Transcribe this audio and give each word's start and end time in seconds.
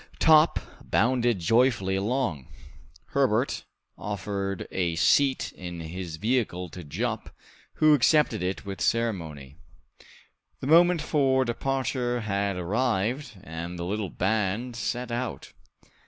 Top 0.17 0.57
bounded 0.83 1.37
joyfully 1.37 1.95
along. 1.95 2.47
Herbert 3.09 3.65
offered 3.99 4.67
a 4.71 4.95
seat 4.95 5.51
in 5.51 5.79
his 5.79 6.15
vehicle 6.15 6.69
to 6.69 6.83
Jup, 6.83 7.29
who 7.75 7.93
accepted 7.93 8.41
it 8.41 8.65
without 8.65 8.81
ceremony. 8.81 9.57
The 10.59 10.65
moment 10.65 11.03
for 11.03 11.45
departure 11.45 12.21
had 12.21 12.55
arrived, 12.57 13.37
and 13.43 13.77
the 13.77 13.85
little 13.85 14.09
band 14.09 14.75
set 14.75 15.11
out. 15.11 15.53